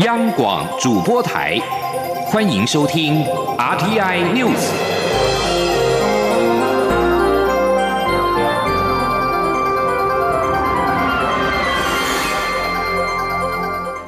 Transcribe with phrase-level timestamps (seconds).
[0.00, 1.58] 央广主播台，
[2.26, 3.24] 欢迎收听
[3.56, 4.70] RTI News。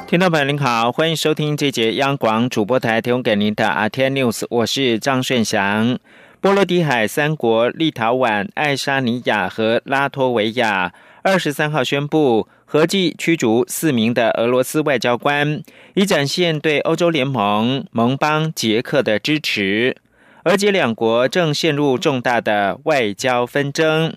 [0.07, 5.99] 听众朋友您好，欢迎收听这节央广主播台提供给您的 RTI News，我是张顺祥。
[6.43, 10.93] 波罗的海三国立陶宛、爱沙尼亚和拉脱维亚
[11.23, 15.63] 二十三号宣布，合计驱逐四名的俄罗斯外交官，
[15.95, 19.97] 以展现对欧洲联盟盟邦捷克的支持。
[20.45, 24.15] 俄捷两国正陷入重大的外交纷争。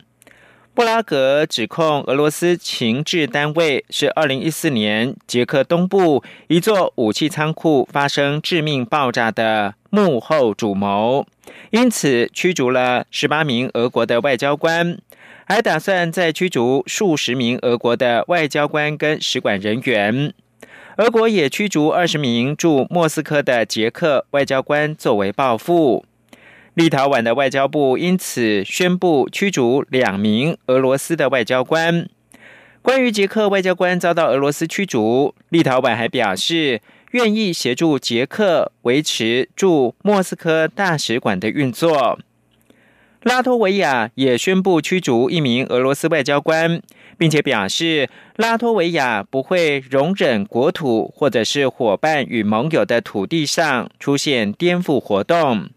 [0.73, 11.25] 布拉格指控俄罗斯情治单位是二零一四年捷克东部一座武器仓库发生致命爆炸的幕后主谋。
[11.69, 14.97] 因此，驱逐了十八名俄国的外交官，
[15.51, 20.33] 还打算再驱逐数十名俄国的外交官跟使馆人员。
[20.95, 26.05] 俄国也驱逐二十名驻莫斯科的捷克外交官作为报复。
[26.75, 32.07] 立陶宛的外交部因此宣布驱逐两名俄罗斯的外交官。
[32.81, 36.81] 关于捷克外交官遭到俄罗斯驱逐，立陶宛还表示。
[37.11, 42.17] 愿意协助捷克维持驻莫斯科大使馆的运作。
[43.23, 46.81] 拉脱维亚也宣布驱逐一名俄罗斯外交官，
[47.19, 55.69] 并且表示拉脱维亚不会容忍国土或者是伙伴与盟友的土地上出现颠覆活动。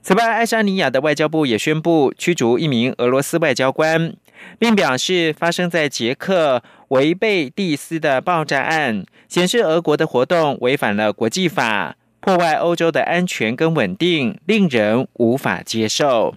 [0.00, 4.14] 此外，爱沙尼亚的外交部也宣布驱逐一名俄罗斯外交官，
[4.58, 9.04] 并表示发生在捷克违背蒂斯的爆炸案。
[9.28, 16.34] 显示俄国的活动违反了国际法，破坏欧洲的安全跟稳定，令人无法接受。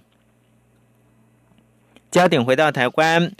[2.12, 3.32] 焦点回到台湾，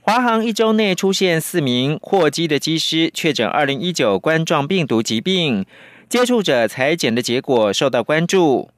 [0.00, 5.66] 华航一周内出现四名货机的机师确诊二零一九冠状病毒疾病，
[6.08, 8.70] 接触者裁剪的结果受到关注。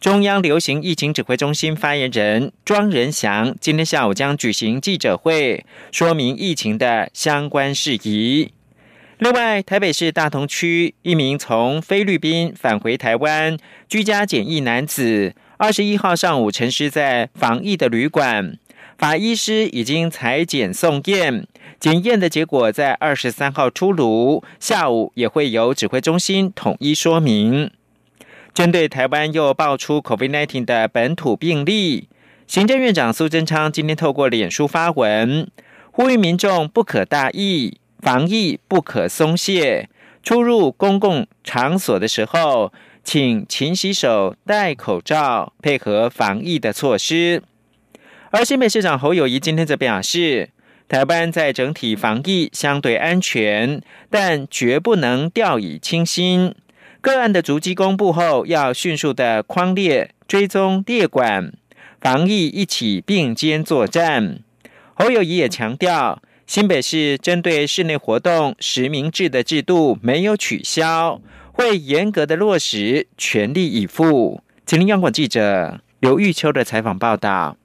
[0.00, 8.50] 中央流行疫情指挥中心发言人庄仁祥今天下午将举行记者会，说明疫情的相关事宜。
[9.18, 13.56] 另外，台北市大同区一名从菲律宾返回台湾
[13.88, 18.56] 居家检疫男子，二十一号上午沉尸在防疫的旅馆，
[18.98, 21.46] 法医师已经裁剪送验，
[21.78, 27.70] 检验的结果在二十三号出炉，下午也会由指挥中心统一说明。
[28.52, 32.08] 针对台湾又爆出 COVID-19 的本土病例，
[32.48, 35.48] 行政院长苏贞昌今天透过脸书发文，
[35.92, 37.78] 呼吁民众不可大意。
[38.00, 39.88] 防疫不可松懈，
[40.22, 42.72] 出入公共场所的时候，
[43.02, 47.42] 请勤洗手、戴口罩，配合防疫的措施。
[48.30, 50.50] 而新北市长侯友谊今天则表示，
[50.86, 53.80] 台湾在整体防疫相对安全，
[54.10, 56.54] 但绝不能掉以轻心。
[57.00, 61.54] 个案的足迹公布后，要迅速的框列、追踪、列管，
[62.02, 64.40] 防疫一起并肩作战。
[64.92, 66.22] 侯友谊也强调。
[66.46, 71.20] 新北市针对室内活动实名制的制度没有取消，
[71.52, 74.42] 会严格的落实，全力以赴。
[74.64, 77.58] 吉林央广记者刘玉秋的采访报道。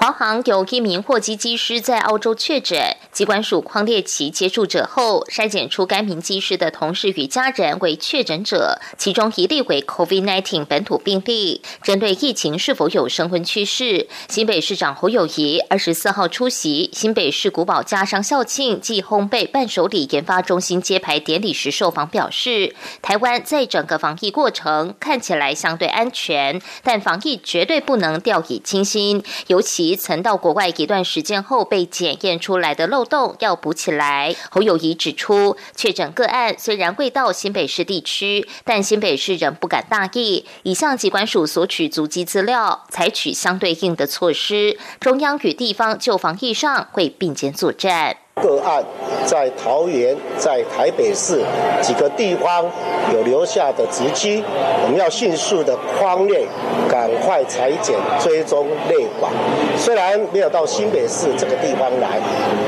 [0.00, 11.60] 华航有一名货机机师在澳洲确诊，机关署框列其接触者后，筛检出该名技师的同事与家人为确诊者，其中一例为 COVID-19 本土病例。
[11.82, 29.96] 针对疫情是否有升温趋势，新北市长侯友谊二十四号出席新北市古堡家商校庆暨烘焙伴手礼研发中心揭牌典礼时受访表示，台湾在整个防疫过程看起来相对安全，但防疫绝对不能掉以轻心，尤其。
[29.96, 34.34] 曾到国外一段时间后被检验出来的漏动要补起来。
[34.50, 44.78] 侯友谊指出，确诊个案虽然未到新北市地区，但新北市仍不敢大意，已向机关署索取足迹资料，采取相对应的措施。
[45.00, 48.18] 中央与地方就防疫上会并肩作战。
[48.42, 48.82] 个案
[49.24, 51.42] 在桃园、在台北市
[51.82, 52.64] 几个地方
[53.12, 54.42] 有留下的足迹，
[54.84, 56.46] 我们要迅速的框列，
[56.88, 59.32] 赶快裁剪、追踪、内管。
[59.76, 62.18] 虽然没有到新北市这个地方来，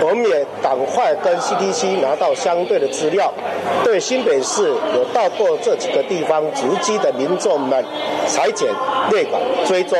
[0.00, 3.32] 我们也赶快跟 CDC 拿到相对的资料，
[3.84, 7.84] 对新北市有到过这几个地方足迹的民众们
[8.26, 8.69] 裁剪、
[9.11, 9.99] 内管、追踪，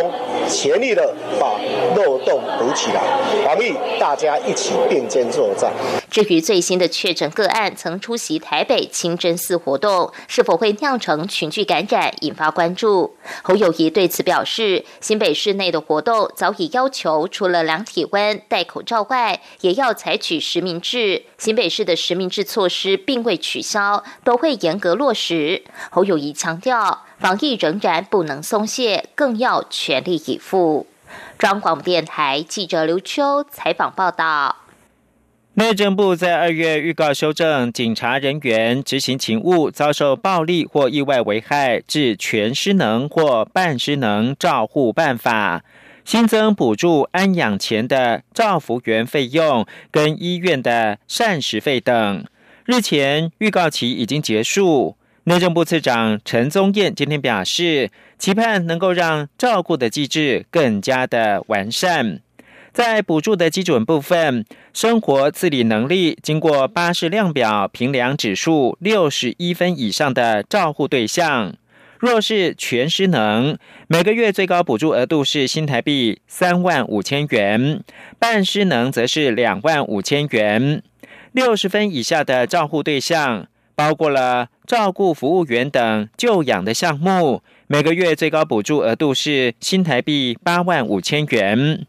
[0.51, 1.57] 全力的把
[1.97, 3.01] 漏洞补起来。
[3.45, 5.49] 防疫，大家一起并肩作。
[5.57, 5.73] 战。
[6.11, 13.15] 至于最新的确诊个案曾出席台北清真寺活动，是否会酿成群聚感染，引发关注。
[13.43, 21.25] 侯友谊对此表示，新北市内的活动早已要求，除了量体温、戴口罩外，也要采取实名制。
[21.39, 25.63] 新北市的实名制措施并未取消，都会严格落实。
[25.91, 30.87] 侯友谊强调，防疫仍然不能松懈，更要全力以赴。
[31.39, 34.57] 中央广播电台记者刘秋采访报道。
[35.55, 45.63] 内政部在二月预告修正警察人员执行勤务遭受暴力或意外危害致全失能或半失能照护办法，
[46.07, 52.25] 新增补助安养前的照服员费用跟医院的膳食费等。
[52.65, 54.97] 日前预告期已经结束。
[55.25, 62.21] 内政部次长陈宗彦今天表示，期盼能够让照顾的机制更加的完善。
[62.73, 71.55] 在补助的基准部分，生活自理能力经过巴士量表评量指数六十一分以上的照护对象，
[71.99, 73.59] 若是全失能，
[73.89, 77.85] 每个月最高补助额度是新台币三万五千元，
[78.19, 80.83] 半失能则是两万五千元。
[81.33, 83.47] 六十分以下的照护对象。
[83.81, 91.87] 包括了照顾服务员等救养的项目，每个月最高补助额度是新台币八万五千元。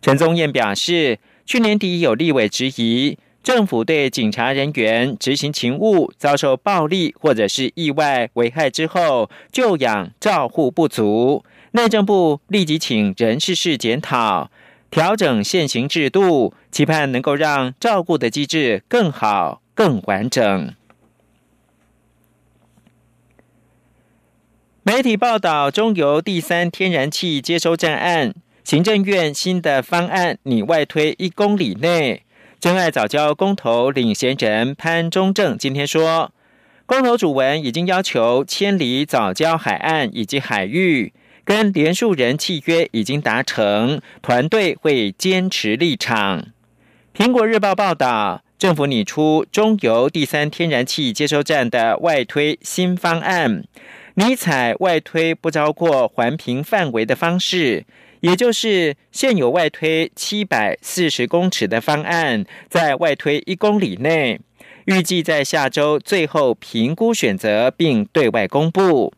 [0.00, 14.52] 陈宗彦表示，去年底有立委质疑政府对警察人员执行勤务遭受暴力或者是意外危害之后，救养照护不足，内政部立即请人事室检讨，
[14.88, 20.72] 调整现行制度，期盼能够让照顾的机制更好、更完整。
[24.86, 28.34] 媒体报道，中油第三天然气接收站案，
[28.64, 32.22] 行政院新的方案拟外推一公里内。
[32.60, 36.30] 真爱早教公投领衔人潘中正今天说，
[36.84, 41.14] 公投主文已经要求迁离早教海岸以及海域，
[41.46, 46.44] 跟连数人契约已经达成，团队会坚持立场。
[47.16, 53.64] 苹果日报报道，政府拟出中油第三天然气接收站的外推新方案。
[54.16, 57.84] 尼采外推不超过环评范围的方式，
[58.20, 64.40] 也就是现有外推七百四十公尺的方案，在外推一公里内，
[64.84, 69.12] 预计在下周最后评估选择并对外公布。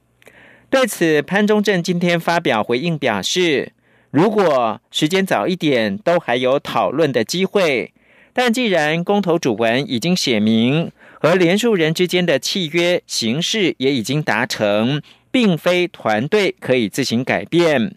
[0.70, 3.72] 对此，潘中正今天发表回应表示，
[4.10, 7.92] 如果时间早一点，都还有讨论的机会。
[8.32, 10.90] 但既然公投主文已经写明，
[11.20, 17.96] 和连数人之间的契约形式也已经达成，并非团队可以自行改变。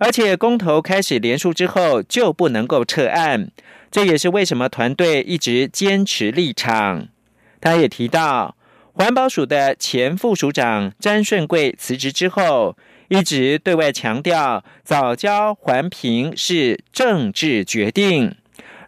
[0.00, 3.50] 而且公投开始连署之后就不能够撤案，
[3.90, 7.08] 这也是为什么团队一直坚持立场。
[7.60, 8.56] 他也提到，
[8.92, 12.76] 环保署的前副署长詹顺贵辞职之后，
[13.08, 18.36] 一直对外强调早教环评是政治决定。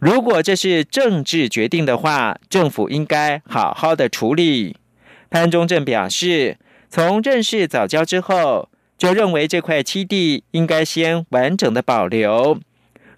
[0.01, 4.77] 如果这是政治决定的话，政府应该好好的处理。
[5.29, 6.57] 潘中正表示，
[6.89, 12.59] 从认识早教之后，就认为这块基地应该先完整的保留。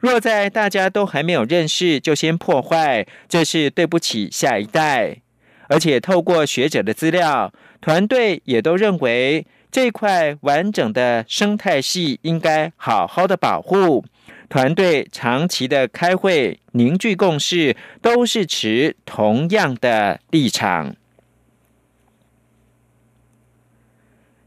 [0.00, 5.18] 若在大家都还没有认识就先破坏，这是对不起下一代。
[5.68, 14.04] 而且透过学者的资料，团队也都认为这块完整的生态系应该好好的保护。
[14.52, 20.94] 团队长期的开会凝聚共识，都是持同样的立场。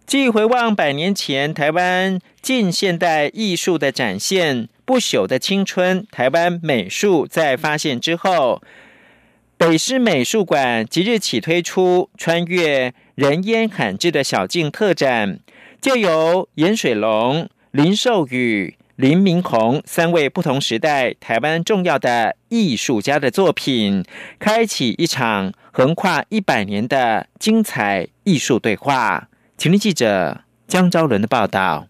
[0.06, 8.62] 继回望百年前台湾近现代艺术的展现，不朽的青春，台湾美术在发现之后，
[9.58, 15.40] 北师美术馆即日起推出穿越人烟罕至的小径特展，
[15.82, 18.76] 就由严水龙、林寿宇。
[18.96, 24.06] 林明宏三位不同时代台湾重要的艺术家的作品，
[24.40, 29.28] 开启一场横跨一百年的精彩艺术对话。
[29.58, 31.88] 请听记者江昭伦的报道。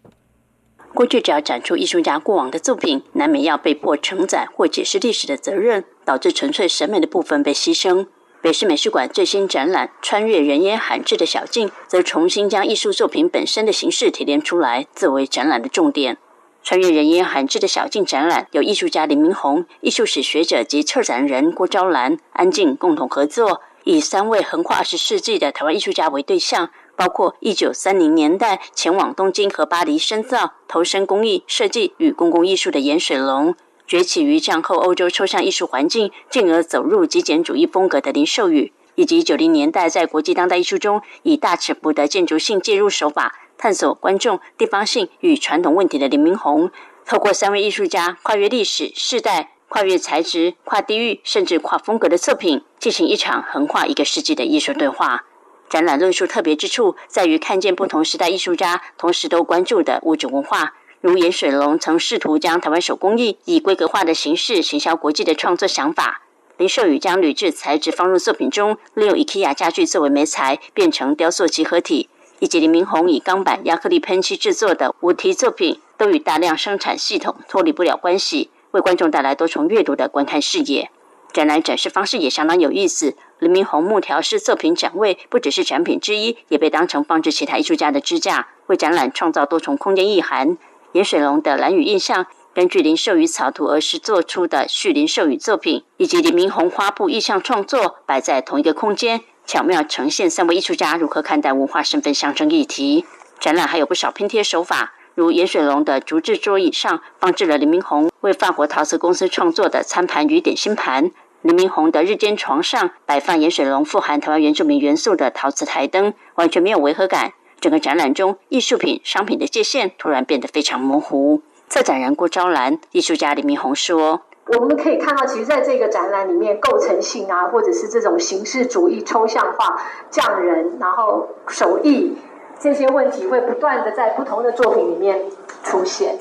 [0.95, 8.07] 过去只要展出艺术家过往的作品，难免要被迫承载或解释历史的责任，导致纯粹审美的部分被牺牲。
[8.41, 16.17] 北市美术馆最新展览《穿越人烟罕至的小径》，则重新将艺术作品本身的形式提炼出来，作为展览的重点。
[16.65, 33.53] 穿越人烟罕至的小径展览，由艺术家林明宏、艺术史学者及策展人郭昭兰、安静共同合作，以三位横跨二十世纪的台湾艺术家为对象，包括一九三零年代前往东京和巴黎深造、投身工艺设计与公共艺术的严水龙，
[33.86, 46.71] 崛起于战后欧洲抽象艺术环境，进而走入极简主义风格的林寿宇，以及九零年代在国际当代艺术中以大尺幅的建筑性介入手法探索观众地方性与传统问题的林明宏，
[47.05, 55.25] 透过三位艺术家跨越历史、世代、跨越材质、跨地域，甚至跨风格的作品，进行一场横跨一个世纪的艺术对话。
[55.67, 60.75] 展览论述特别之处在于看见不同时代艺术家同时都关注的物质文化。
[61.01, 66.21] 如严水龙曾试图将台湾手工艺以规格化的形式行销国际的创作想法，
[66.57, 80.89] 林寿宇将铝制材质放入作品中，利用 IKEA 家具作为媒材，变成雕塑集合体，以及林明宏以钢板亚克力喷漆制作的五题作品，都与大量生产系统脱离不了关系，为观众带来多重阅读的观看视野。
[81.31, 90.57] 展览展示方式也相当有意思，林明宏木条式作品展位不只是展品之一，也被当成放置其他艺术家的支架，为展览创造多重空间意涵。
[90.93, 103.05] 严水龙的蓝雨印象，根据林寿宇草图而是做出的旭林寿宇作品，以及林明宏花布意象创作，摆在同一个空间，巧妙呈现三位艺术家如何看待文化身份象征议题。
[103.39, 111.11] 展览还有不少拼贴手法，如严水龙的竹制桌椅上放置了林明宏为法国陶瓷公司创作的餐盘与点心盘；
[111.41, 117.33] 林明宏的日间床上摆放严水龙富含台湾原住民元素的陶瓷台灯，完全没有违和感。
[117.61, 121.41] 整个展览中，艺术品、商品的界限突然变得非常模糊。
[121.69, 132.15] 策展人郭昭兰、艺术家李明宏说：“我们可以看到，其实在这个展览里面，构成性啊，或者是这种形式主义、抽象化、匠人，然后手艺
[132.59, 135.25] 这些问题，会不断的在不同的作品里面
[135.63, 136.19] 出现。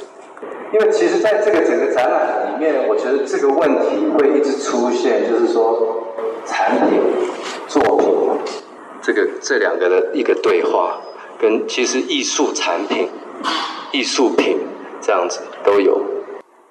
[0.72, 6.04] 因为其实，在这个整个展览里面，我觉得这个问题会一直出现，就是说，
[6.46, 7.00] 产品、
[7.68, 8.08] 作品，
[9.02, 11.00] 这个这两个的一个对话。”
[11.36, 13.10] 跟其实艺术产品、
[13.92, 14.60] 艺术品
[15.02, 16.00] 这样子都有。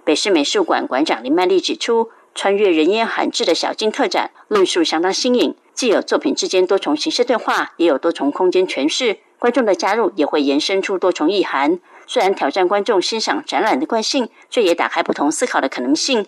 [0.03, 9.19] 北市美术馆馆长林曼丽指出，穿越人烟罕至的小径特展论述相当新颖，既有作品之间多重形式对话，也有多重空间诠释。
[9.39, 11.79] 观众的加入也会延伸出多重意涵。
[12.07, 16.25] 虽然挑战观众欣赏展览的惯性，却也打开不同思考的可能性。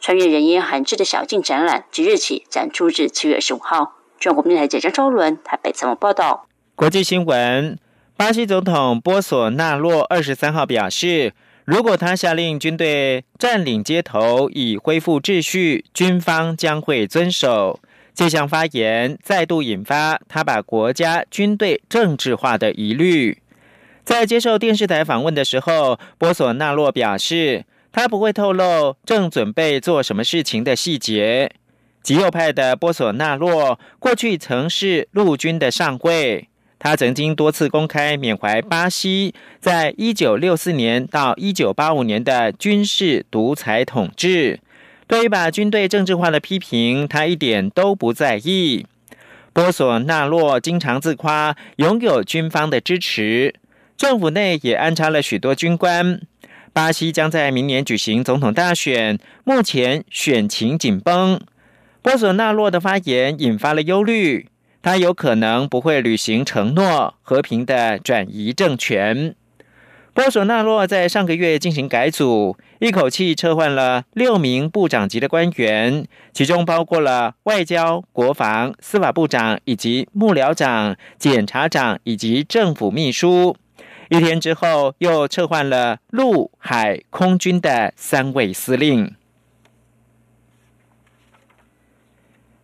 [0.00, 3.96] 穿越人烟罕至的小径展览即日起展出至七月二十五号。
[4.18, 6.46] 中国电台记者周伦台北采访报道。
[6.74, 7.78] 国际新闻：
[8.16, 11.32] 巴西总统波索纳洛二十三号表示，
[11.68, 17.78] 如果他下令军队占领街头以恢复秩序，军方将会遵守。
[18.14, 23.42] 这项发言再度引发他把国家军队政治化的疑虑。
[24.02, 31.52] 在接受电视台访问的时候，波索纳洛表示，他不会透露正准备做什么事情的细节。
[32.02, 36.48] 极右派的波索纳洛过去曾是陆军的上尉。
[36.78, 44.60] 他曾经多次公开缅怀巴西在一九六四年到一九八五年的军事独裁统治。
[45.06, 48.86] 对于把军队政治化的批评，他一点都不在意。
[49.52, 53.54] 波索纳洛经常自夸拥有军方的支持，
[53.96, 56.20] 政府内也安插了许多军官。
[56.72, 61.40] 巴西将在明年举行总统大选，目前选情紧绷。
[62.02, 64.46] 波索纳洛的发言引发了忧虑。
[64.82, 69.34] 他有可能不会履行承诺，和平的转移政权。
[70.14, 83.56] 波索纳洛在上个月进行改组，一口气撤换了六名部长级的官员，其中包括了外交、国防、司法部长以及幕僚长、检察长以及政府秘书。
[84.08, 89.14] 一天之后，又撤换了陆海空军的三位司令。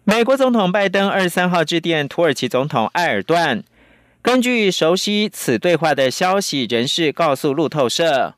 [0.07, 3.65] 美国总统拜登二十三号致电土耳其总统埃尔段。
[4.21, 8.35] 根据熟悉此对话的消息人士告诉路透社，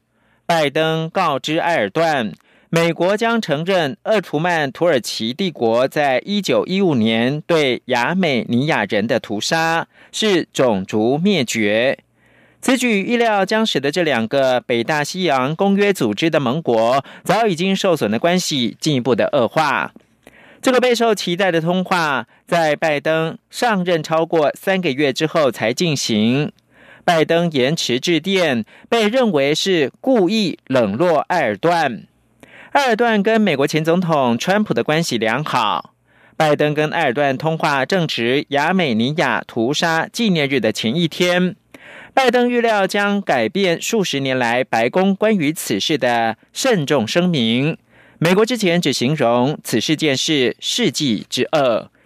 [0.46, 2.32] 拜登告知埃尔段，
[2.70, 11.98] 美国将承认鄂图曼土耳其帝国在一九一五年对亚美尼亚人的屠杀是种族灭绝。
[12.60, 19.92] 此举预料将使得这两个北大西洋公约组织的盟国早已经受损的关系进一步的恶化。
[20.62, 26.50] 这个备受期待的通话，在拜登上任超过三个月之后才进行。
[27.04, 32.02] 拜登延迟致电，被认为是故意冷落埃尔段。
[32.72, 35.94] 埃尔段跟美国前总统川普的关系良好。
[36.36, 41.54] 拜登跟埃尔段通话正值亚美尼亚屠杀纪念日的前一天。
[42.12, 47.78] 拜登预料将改变数十年来白宫关于此事的慎重声明。
[48.18, 51.90] 美国之前只形容此事件是世纪之恶。